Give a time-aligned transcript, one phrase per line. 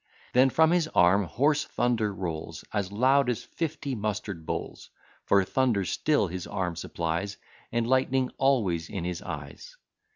[0.33, 4.89] Then from his arm hoarse thunder rolls, As loud as fifty mustard bowls;
[5.25, 7.37] For thunder still his arm supplies,
[7.71, 9.77] And lightning always in his eyes.